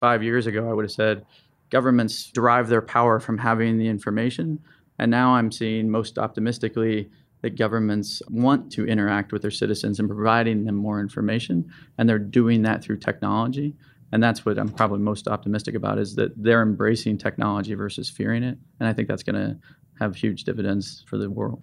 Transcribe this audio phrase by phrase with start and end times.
[0.00, 1.26] Five years ago, I would have said
[1.68, 4.58] governments derive their power from having the information.
[4.98, 7.10] And now I'm seeing most optimistically
[7.42, 11.70] that governments want to interact with their citizens and providing them more information.
[11.98, 13.74] And they're doing that through technology.
[14.10, 18.42] And that's what I'm probably most optimistic about is that they're embracing technology versus fearing
[18.42, 18.56] it.
[18.80, 19.58] And I think that's going to
[19.98, 21.62] have huge dividends for the world.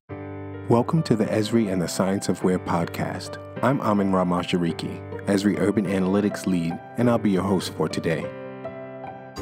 [0.70, 3.42] Welcome to the Esri and the Science of Where podcast.
[3.64, 8.26] I'm Amen Ra Mashariki, Esri Urban Analytics Lead, and I'll be your host for today.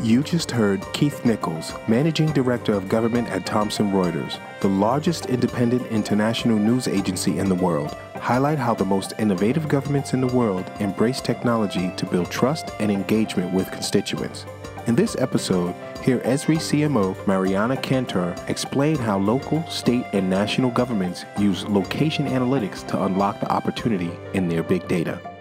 [0.01, 5.85] You just heard Keith Nichols, Managing Director of Government at Thomson Reuters, the largest independent
[5.91, 10.69] international news agency in the world, highlight how the most innovative governments in the world
[10.79, 14.45] embrace technology to build trust and engagement with constituents.
[14.87, 21.25] In this episode, hear Esri CMO Mariana Cantor explain how local, state, and national governments
[21.37, 25.34] use location analytics to unlock the opportunity in their big data.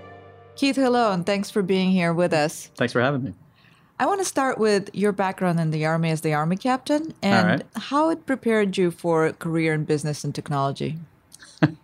[0.57, 2.71] Keith, hello, and thanks for being here with us.
[2.77, 3.35] Thanks for having me.
[3.99, 7.47] I want to start with your background in the Army as the Army captain and
[7.47, 7.63] right.
[7.77, 10.99] how it prepared you for a career in business and technology.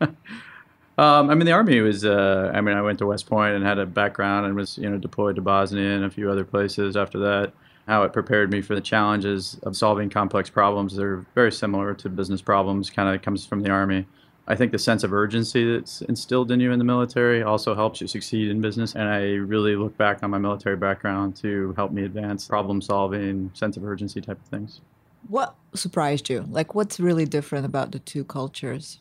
[1.01, 2.05] Um, I mean, the army was.
[2.05, 4.91] Uh, I mean, I went to West Point and had a background and was, you
[4.91, 7.55] know, deployed to Bosnia and a few other places after that.
[7.89, 10.95] How it prepared me for the challenges of solving complex problems.
[10.95, 12.91] They're very similar to business problems.
[12.91, 14.05] Kind of comes from the army.
[14.51, 18.01] I think the sense of urgency that's instilled in you in the military also helps
[18.01, 18.97] you succeed in business.
[18.97, 23.53] And I really look back on my military background to help me advance problem solving,
[23.55, 24.81] sense of urgency type of things.
[25.29, 26.47] What surprised you?
[26.51, 28.99] Like, what's really different about the two cultures?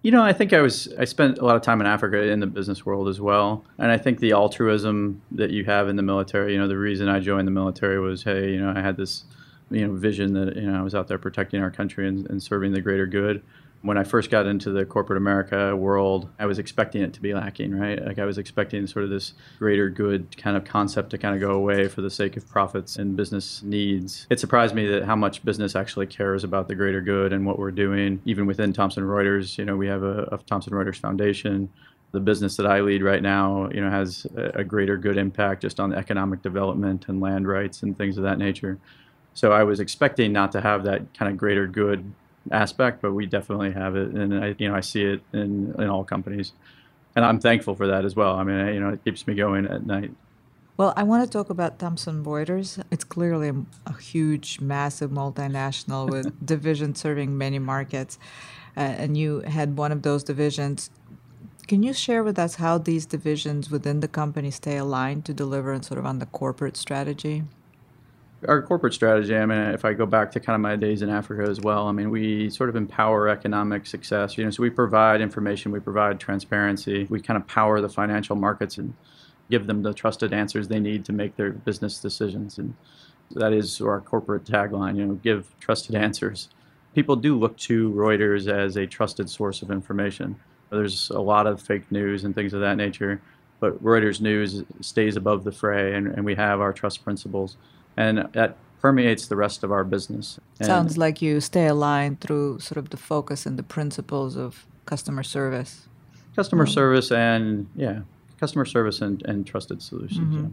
[0.00, 2.40] You know, I think I was I spent a lot of time in Africa in
[2.40, 6.02] the business world as well, and I think the altruism that you have in the
[6.02, 6.54] military.
[6.54, 9.24] You know, the reason I joined the military was, hey, you know, I had this,
[9.70, 12.40] you know, vision that you know I was out there protecting our country and, and
[12.42, 13.42] serving the greater good
[13.86, 17.32] when I first got into the corporate America world, I was expecting it to be
[17.32, 18.04] lacking, right?
[18.04, 21.40] Like I was expecting sort of this greater good kind of concept to kind of
[21.40, 24.26] go away for the sake of profits and business needs.
[24.28, 27.60] It surprised me that how much business actually cares about the greater good and what
[27.60, 28.20] we're doing.
[28.24, 31.68] Even within Thomson Reuters, you know, we have a, a Thomson Reuters Foundation.
[32.10, 35.78] The business that I lead right now, you know, has a, greater good impact just
[35.78, 38.78] on economic development and land rights and things of that nature.
[39.34, 42.10] So I was expecting not to have that kind of greater good
[42.50, 45.88] aspect, but we definitely have it, and I, you know, I see it in in
[45.88, 46.52] all companies,
[47.14, 48.36] and I'm thankful for that as well.
[48.36, 50.10] I mean, you know, it keeps me going at night.
[50.76, 52.82] Well, I want to talk about Thomson Reuters.
[52.90, 53.50] It's clearly
[53.86, 58.18] a huge, massive multinational with divisions serving many markets,
[58.76, 60.90] uh, and you had one of those divisions.
[61.66, 65.72] Can you share with us how these divisions within the company stay aligned to deliver
[65.72, 67.42] and sort of on the corporate strategy?
[68.46, 71.08] Our corporate strategy, I mean, if I go back to kind of my days in
[71.08, 74.36] Africa as well, I mean, we sort of empower economic success.
[74.36, 78.36] You know, so we provide information, we provide transparency, we kind of power the financial
[78.36, 78.94] markets and
[79.50, 82.58] give them the trusted answers they need to make their business decisions.
[82.58, 82.74] And
[83.32, 86.48] that is our corporate tagline, you know, give trusted answers.
[86.94, 90.36] People do look to Reuters as a trusted source of information.
[90.70, 93.20] There's a lot of fake news and things of that nature,
[93.60, 97.56] but Reuters news stays above the fray, and, and we have our trust principles
[97.96, 100.38] and that permeates the rest of our business.
[100.60, 104.66] And Sounds like you stay aligned through sort of the focus and the principles of
[104.84, 105.88] customer service.
[106.36, 108.00] Customer um, service and yeah,
[108.38, 110.20] customer service and, and trusted solutions.
[110.34, 110.44] Mm-hmm.
[110.44, 110.50] Yeah.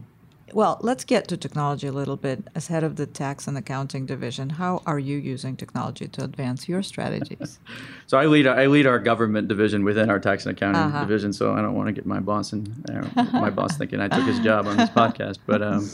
[0.52, 2.46] Well, let's get to technology a little bit.
[2.54, 6.68] As head of the tax and accounting division, how are you using technology to advance
[6.68, 7.58] your strategies?
[8.06, 11.00] so I lead I lead our government division within our tax and accounting uh-huh.
[11.00, 11.32] division.
[11.32, 14.24] So I don't want to get my boss and uh, my boss thinking I took
[14.24, 15.62] his job on this podcast, but.
[15.62, 15.88] Um,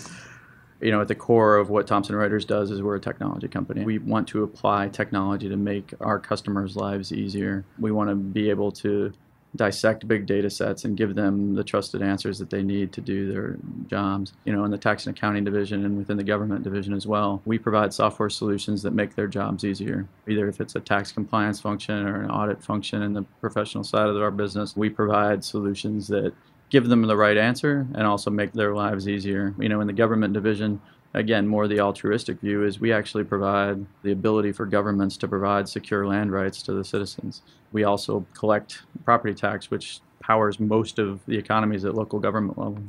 [0.81, 3.85] you know, at the core of what Thomson Reuters does is we're a technology company.
[3.85, 7.65] We want to apply technology to make our customers' lives easier.
[7.79, 9.13] We want to be able to
[9.57, 13.33] dissect big data sets and give them the trusted answers that they need to do
[13.33, 13.57] their
[13.89, 14.33] jobs.
[14.45, 17.43] You know, in the tax and accounting division and within the government division as well,
[17.45, 20.07] we provide software solutions that make their jobs easier.
[20.29, 24.09] Either if it's a tax compliance function or an audit function in the professional side
[24.09, 26.33] of our business, we provide solutions that
[26.71, 29.55] give them the right answer and also make their lives easier.
[29.59, 30.81] You know, in the government division,
[31.15, 35.69] again, more the altruistic view is we actually provide the ability for governments to provide
[35.69, 37.43] secure land rights to the citizens.
[37.73, 42.83] We also collect property tax, which powers most of the economies at local government level.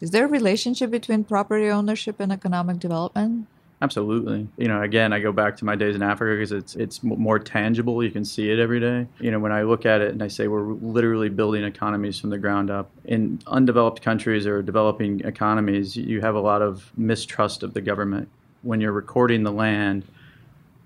[0.00, 3.46] Is there a relationship between property ownership and economic development?
[3.82, 4.46] Absolutely.
[4.58, 7.38] You know, again, I go back to my days in Africa because it's it's more
[7.38, 8.04] tangible.
[8.04, 9.06] You can see it every day.
[9.20, 12.28] You know, when I look at it and I say we're literally building economies from
[12.28, 12.90] the ground up.
[13.06, 18.28] In undeveloped countries or developing economies, you have a lot of mistrust of the government.
[18.62, 20.04] When you're recording the land,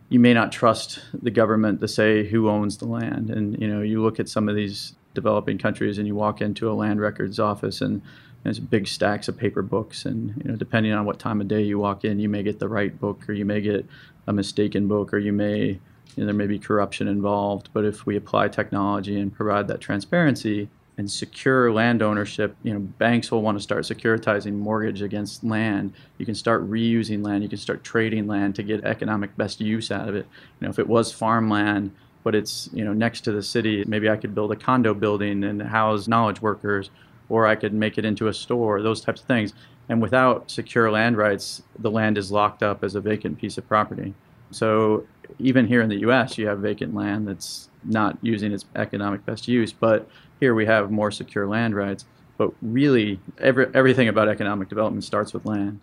[0.08, 3.28] you may not trust the government to say who owns the land.
[3.28, 6.70] And you know, you look at some of these developing countries and you walk into
[6.70, 8.02] a land records office and
[8.44, 11.62] there's big stacks of paper books, and you know, depending on what time of day
[11.62, 13.86] you walk in, you may get the right book, or you may get
[14.26, 15.80] a mistaken book, or you may
[16.16, 17.70] you know, there may be corruption involved.
[17.72, 22.78] But if we apply technology and provide that transparency and secure land ownership, you know,
[22.78, 25.92] banks will want to start securitizing mortgage against land.
[26.18, 27.42] You can start reusing land.
[27.42, 30.26] You can start trading land to get economic best use out of it.
[30.60, 31.92] You know, if it was farmland,
[32.22, 35.44] but it's you know next to the city, maybe I could build a condo building
[35.44, 36.90] and house knowledge workers,
[37.28, 38.82] or I could make it into a store.
[38.82, 39.54] Those types of things.
[39.88, 43.68] And without secure land rights, the land is locked up as a vacant piece of
[43.68, 44.14] property.
[44.50, 45.06] So
[45.38, 49.48] even here in the U.S., you have vacant land that's not using its economic best
[49.48, 49.72] use.
[49.72, 50.08] But
[50.40, 52.06] here we have more secure land rights.
[52.36, 55.80] But really, every, everything about economic development starts with land.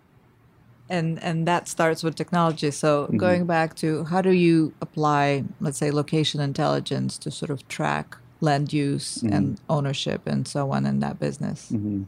[0.88, 2.70] And and that starts with technology.
[2.70, 3.16] So mm-hmm.
[3.16, 8.16] going back to how do you apply, let's say, location intelligence to sort of track
[8.42, 9.32] land use mm-hmm.
[9.32, 11.70] and ownership and so on in that business?
[11.72, 12.02] Mm-hmm.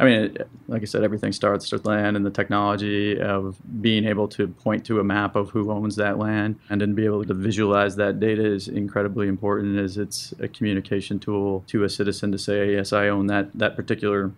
[0.00, 0.36] I mean,
[0.66, 4.84] like I said, everything starts with land and the technology of being able to point
[4.86, 8.18] to a map of who owns that land and then be able to visualize that
[8.18, 12.92] data is incredibly important as it's a communication tool to a citizen to say, yes,
[12.92, 14.32] I own that, that particular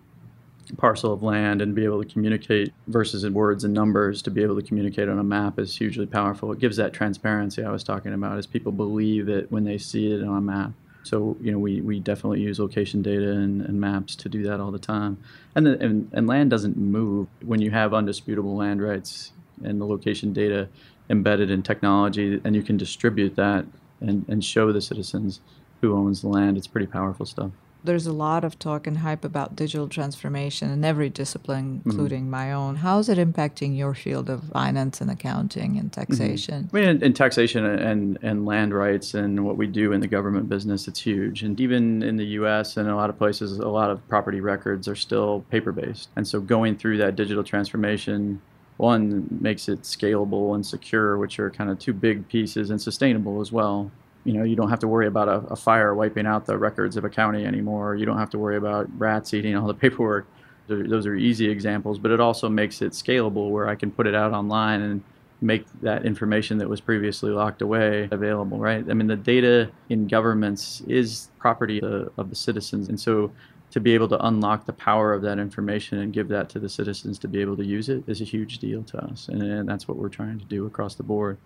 [0.77, 4.43] parcel of land and be able to communicate versus in words and numbers to be
[4.43, 6.51] able to communicate on a map is hugely powerful.
[6.51, 10.11] It gives that transparency I was talking about as people believe it when they see
[10.11, 10.71] it on a map.
[11.07, 14.59] So you know we, we definitely use location data and, and maps to do that
[14.59, 15.17] all the time.
[15.55, 19.31] And, the, and and land doesn't move when you have undisputable land rights
[19.63, 20.69] and the location data
[21.09, 23.65] embedded in technology, and you can distribute that
[24.01, 25.41] and, and show the citizens
[25.81, 26.57] who owns the land.
[26.57, 27.51] It's pretty powerful stuff
[27.87, 31.89] there's a lot of talk and hype about digital transformation in every discipline, mm-hmm.
[31.89, 32.31] including mm-hmm.
[32.31, 32.75] my own.
[32.75, 36.01] How is it impacting your field of finance and accounting and mm-hmm.
[36.01, 36.65] taxation?
[36.65, 36.75] Mm-hmm.
[36.75, 40.07] I mean, in, in, taxation and, and land rights and what we do in the
[40.07, 41.41] government business, it's huge.
[41.41, 42.77] And even in the U.S.
[42.77, 46.09] and a lot of places, a lot of property records are still paper based.
[46.15, 48.41] And so going through that digital transformation
[48.77, 53.41] one makes it scalable and secure, which are kind of two big pieces, and sustainable
[53.41, 53.91] as well
[54.27, 56.97] you know, you don't have to worry about a, a, fire wiping out the records
[56.97, 57.95] of a county anymore.
[57.95, 60.27] You don't have to worry about rats eating all the paperwork.
[60.67, 64.13] Those are easy examples, but it also makes it scalable where I can put it
[64.13, 65.03] out online and
[65.39, 68.83] make that information that was previously locked away available, right?
[68.89, 72.89] I mean, the data in governments is property of, of the citizens.
[72.89, 73.31] And so
[73.71, 76.67] to be able to unlock the power of that information and give that to the
[76.67, 79.29] citizens to be able to use it is a huge deal to us.
[79.29, 81.37] And, and that's what we're trying to do across the board.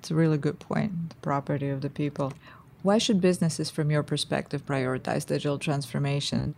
[0.00, 1.10] It's a really good point.
[1.10, 2.32] The property of the people.
[2.82, 6.54] Why should businesses, from your perspective, prioritize digital transformation?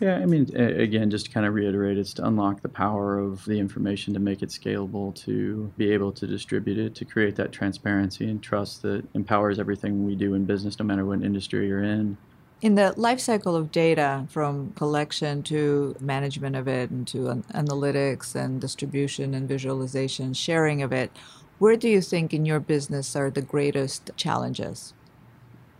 [0.00, 3.44] Yeah, I mean, again, just to kind of reiterate, it's to unlock the power of
[3.44, 7.52] the information to make it scalable, to be able to distribute it, to create that
[7.52, 11.84] transparency and trust that empowers everything we do in business, no matter what industry you're
[11.84, 12.16] in.
[12.62, 18.34] In the life cycle of data, from collection to management of it, and to analytics
[18.34, 21.10] and distribution and visualization, sharing of it,
[21.58, 24.92] where do you think in your business are the greatest challenges?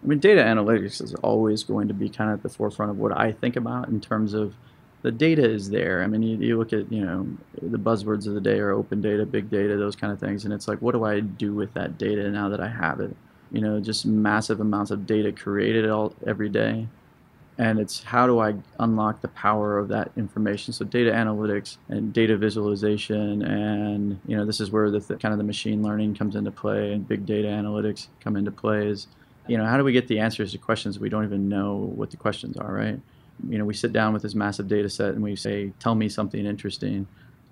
[0.02, 2.99] I mean, data analytics is always going to be kind of at the forefront of
[2.99, 4.55] what I think about in terms of
[5.02, 6.02] the data is there.
[6.02, 7.26] I mean, you, you look at, you know,
[7.61, 10.44] the buzzwords of the day are open data, big data, those kind of things.
[10.44, 13.14] And it's like, what do I do with that data now that I have it?
[13.52, 16.88] You know, just massive amounts of data created all every day
[17.58, 20.73] and it's how do I unlock the power of that information.
[20.73, 25.33] So data analytics and data visualization, and you know this is where the th- kind
[25.33, 28.88] of the machine learning comes into play, and big data analytics come into play.
[28.88, 29.07] Is
[29.47, 32.11] you know how do we get the answers to questions we don't even know what
[32.11, 33.00] the questions are, right?
[33.49, 36.09] You know, we sit down with this massive data set and we say, tell me
[36.09, 37.07] something interesting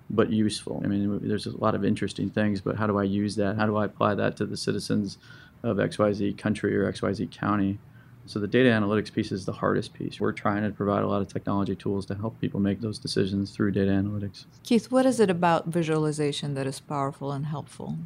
[0.09, 0.81] but useful.
[0.83, 3.55] I mean, there's a lot of interesting things, but how do I use that?
[3.55, 5.17] How do I apply that to the citizens
[5.63, 7.79] of XYZ country or XYZ county?
[8.27, 10.19] So the data analytics piece is the hardest piece.
[10.19, 13.51] We're trying to provide a lot of technology tools to help people make those decisions
[13.51, 14.45] through data analytics.
[14.63, 17.97] Keith, what is it about visualization that is powerful and helpful?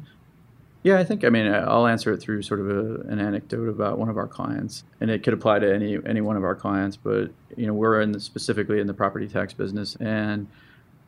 [0.82, 3.98] Yeah, I think I mean I'll answer it through sort of a, an anecdote about
[3.98, 6.96] one of our clients, and it could apply to any any one of our clients.
[6.96, 10.46] But you know, we're in the, specifically in the property tax business, and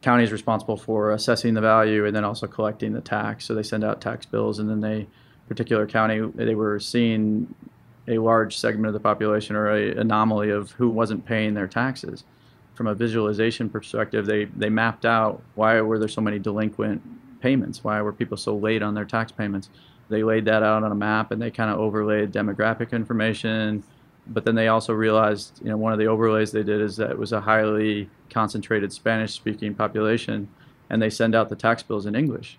[0.03, 3.47] county is responsible for assessing the value and then also collecting the tax.
[3.47, 5.07] So they send out tax bills, and then they
[5.49, 7.55] particular county they were seeing
[8.09, 12.25] a large segment of the population or a anomaly of who wasn't paying their taxes.
[12.75, 17.03] From a visualization perspective, they, they mapped out why were there so many delinquent
[17.41, 17.85] payments?
[17.85, 19.69] Why were people so late on their tax payments?
[20.09, 23.85] They laid that out on a map and they kind of overlaid demographic information.
[24.27, 27.11] But then they also realized, you know, one of the overlays they did is that
[27.11, 30.49] it was a highly concentrated Spanish speaking population
[30.91, 32.59] and they send out the tax bills in English.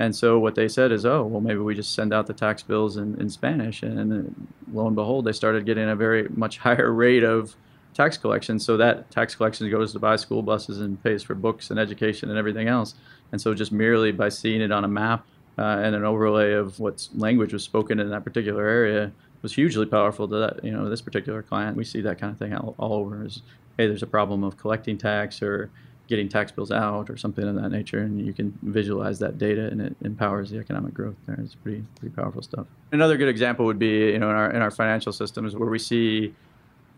[0.00, 2.62] And so what they said is, oh, well, maybe we just send out the tax
[2.62, 3.82] bills in, in Spanish.
[3.82, 7.54] And, lo and behold, they started getting a very much higher rate of
[7.92, 8.58] tax collection.
[8.58, 12.30] So that tax collection goes to buy school buses and pays for books and education
[12.30, 12.94] and everything else.
[13.30, 15.26] And so just merely by seeing it on a map
[15.58, 19.84] uh, and an overlay of what language was spoken in that particular area was hugely
[19.84, 21.76] powerful to that, you know, this particular client.
[21.76, 23.42] We see that kind of thing all, all over is,
[23.76, 25.68] hey, there's a problem of collecting tax or
[26.10, 29.68] getting tax bills out or something of that nature, and you can visualize that data,
[29.68, 31.38] and it empowers the economic growth there.
[31.40, 32.66] It's pretty pretty powerful stuff.
[32.92, 35.78] Another good example would be you know in our in our financial systems where we
[35.78, 36.34] see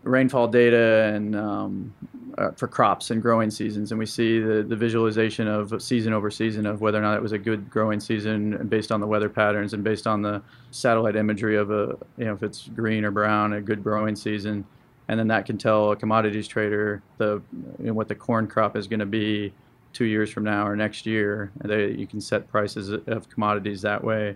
[0.01, 1.93] rainfall data and um,
[2.37, 6.29] uh, for crops and growing seasons, and we see the, the visualization of season over
[6.29, 9.29] season of whether or not it was a good growing season based on the weather
[9.29, 10.41] patterns and based on the
[10.71, 14.65] satellite imagery of a you know if it's green or brown, a good growing season
[15.07, 17.41] and then that can tell a commodities trader the
[17.79, 19.53] you know, what the corn crop is going to be
[19.91, 21.51] two years from now or next year.
[21.63, 24.35] They, you can set prices of commodities that way.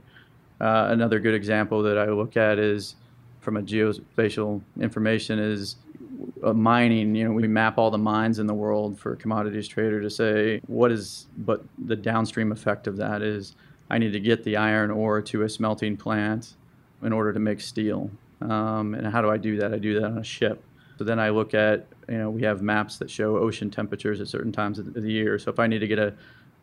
[0.60, 2.96] Uh, another good example that I look at is
[3.42, 5.78] from a geospatial information is
[6.44, 7.16] uh, mining.
[7.16, 10.10] You know, we map all the mines in the world for a commodities trader to
[10.10, 13.56] say what is, but the downstream effect of that is
[13.90, 16.56] I need to get the iron ore to a smelting plant
[17.02, 18.12] in order to make steel.
[18.42, 19.74] Um, and how do I do that?
[19.74, 20.64] I do that on a ship.
[20.98, 24.28] So then I look at, you know, we have maps that show ocean temperatures at
[24.28, 25.38] certain times of the year.
[25.38, 26.14] So if I need to get a,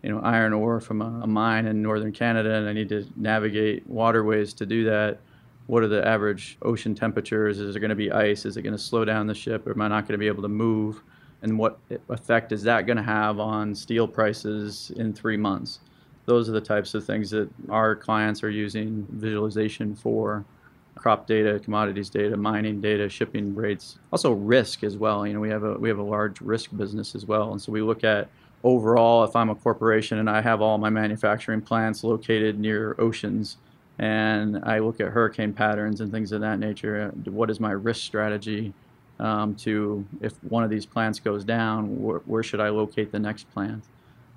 [0.03, 3.07] you know, iron ore from a, a mine in northern Canada and I need to
[3.17, 5.21] navigate waterways to do that,
[5.67, 7.59] what are the average ocean temperatures?
[7.59, 8.45] Is there going to be ice?
[8.45, 9.67] Is it going to slow down the ship?
[9.67, 11.03] Or am I not going to be able to move?
[11.43, 11.79] And what
[12.09, 15.81] effect is that going to have on steel prices in three months?
[16.27, 20.45] Those are the types of things that our clients are using visualization for
[20.95, 25.27] crop data, commodities data, mining data, shipping rates, also risk as well.
[25.27, 27.73] You know, we have a we have a large risk business as well, and so
[27.73, 28.29] we look at
[28.63, 33.59] overall if I'm a corporation and I have all my manufacturing plants located near oceans
[33.99, 38.03] and I look at hurricane patterns and things of that nature, what is my risk
[38.03, 38.73] strategy
[39.21, 43.19] um, to if one of these plants goes down, wh- where should I locate the
[43.19, 43.85] next plant?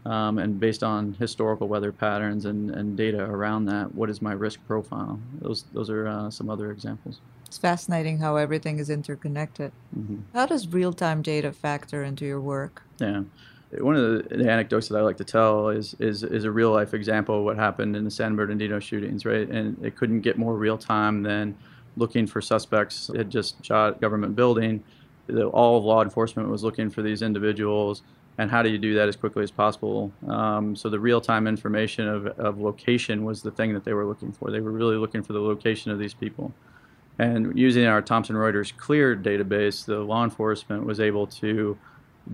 [0.08, 4.32] Um, and based on historical weather patterns and, and data around that, what is my
[4.32, 5.20] risk profile?
[5.42, 7.20] Those those are uh, some other examples.
[7.46, 9.74] It's fascinating how everything is interconnected.
[9.98, 10.20] Mm-hmm.
[10.34, 12.84] How does real time data factor into your work?
[13.00, 13.24] Yeah.
[13.80, 16.94] One of the, anecdotes that I like to tell is, is is a real life
[16.94, 19.50] example of what happened in the San Bernardino shootings, right?
[19.50, 21.54] And it couldn't get more real time than
[21.98, 23.10] looking for suspects.
[23.10, 24.86] It had just shot government building.
[25.52, 28.04] All of law enforcement was looking for these individuals
[28.38, 30.12] and how do you do that as quickly as possible?
[30.28, 34.32] Um, so the real-time information of, of location was the thing that they were looking
[34.32, 34.52] for.
[34.52, 36.54] They were really looking for the location of these people.
[37.20, 41.78] And using our Thomson Reuters Clear database, the law enforcement was able to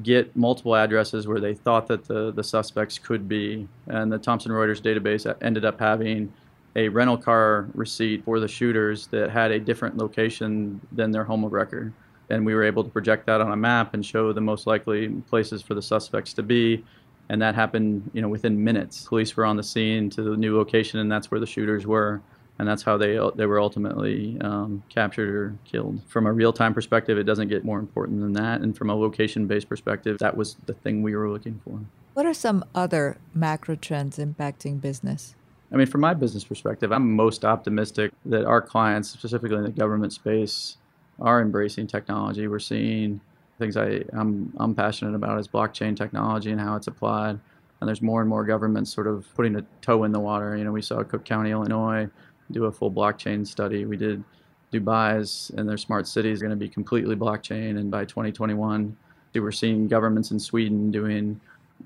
[0.02, 3.68] get multiple addresses where they thought that the, the suspects could be.
[3.88, 6.34] And the Thomson Reuters database ended up having
[6.76, 11.44] a rental car receipt for the shooters that had a different location than their home
[11.46, 11.94] of record
[12.34, 15.10] and we were able to project that on a map and show the most likely
[15.30, 16.84] places for the suspects to be.
[17.30, 19.06] And that happened, you know, within minutes.
[19.08, 22.22] Police were on the scene to the new location, and that's where the shooters were,
[22.60, 26.02] and that's how they they were ultimately um, captured or killed.
[26.08, 28.96] From a real time perspective, it doesn't get more important than that, and from a
[28.96, 31.80] location based perspective, that was the thing we were looking for.
[32.14, 35.36] What are some other macro trends impacting business?
[35.72, 39.72] I mean, from my business perspective, I'm most optimistic that our clients, specifically in the
[39.72, 40.78] government space,
[41.24, 42.48] are embracing technology.
[42.48, 43.20] We're seeing
[43.58, 47.40] things I, I'm, I'm passionate about is blockchain technology and how it's applied.
[47.80, 50.56] And there's more and more governments sort of putting a toe in the water.
[50.56, 52.08] You know, we saw Cook County, Illinois,
[52.52, 53.86] do a full blockchain study.
[53.86, 54.24] We did
[54.72, 57.78] Dubai's and their smart cities are going to be completely blockchain.
[57.78, 58.96] And by 2021,
[59.36, 61.40] we're seeing governments in Sweden doing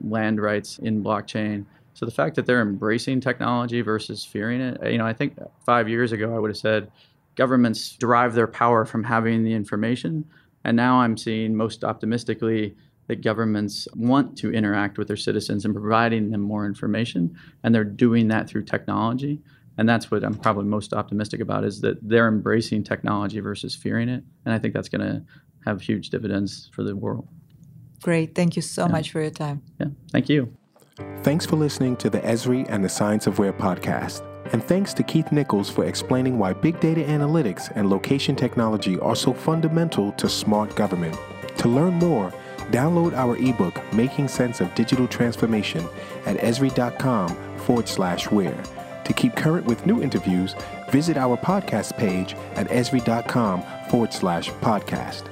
[0.03, 1.65] land rights in blockchain.
[1.94, 5.89] So the fact that they're embracing technology versus fearing it, you know, I think five
[5.89, 6.91] years ago I would have said
[7.38, 10.25] governments derive their power from having the information.
[10.65, 12.75] And now I'm seeing most optimistically
[13.08, 17.86] that governments want to interact with their citizens and providing them more information, and they're
[17.86, 19.39] doing that through technology.
[19.77, 24.10] And that's what I'm probably most optimistic about is that they're embracing technology versus fearing
[24.10, 24.24] it.
[24.44, 25.24] And I think that's going to
[25.65, 27.27] have huge dividends for the world.
[28.01, 28.36] Great.
[28.36, 28.91] Thank you so yeah.
[28.91, 29.62] much for your time.
[29.79, 29.88] Yeah.
[30.12, 30.51] Thank you.
[31.22, 34.25] Thanks for listening to the Esri and the Science of Where podcast.
[34.54, 39.16] And thanks to Keith Nichols for explaining why big data analytics and location technology are
[39.16, 41.18] so fundamental to smart government.
[41.58, 42.34] To learn more,
[42.72, 45.86] download our ebook, Making Sense of Digital Transformation,
[46.25, 48.62] at esri.com forward slash where.
[49.04, 50.56] To keep current with new interviews,
[50.92, 55.30] visit our podcast page at esri.com forward slash podcast.